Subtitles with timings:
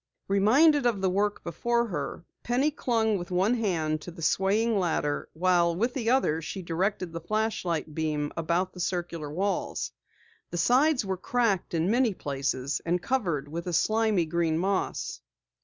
[0.27, 5.29] Reminded of the work before her, Penny clung with one hand to the swaying ladder,
[5.33, 9.91] while with the other she directed the flashlight beam about the circular walls.
[10.49, 15.21] The sides were cracked in many places and covered with a slimy green moss.